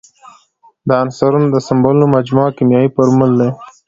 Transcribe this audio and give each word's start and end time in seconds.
د 0.87 0.89
عنصرونو 1.03 1.47
د 1.51 1.57
سمبولونو 1.67 2.13
مجموعه 2.17 2.55
کیمیاوي 2.57 2.89
فورمول 2.95 3.31
دی. 3.39 3.49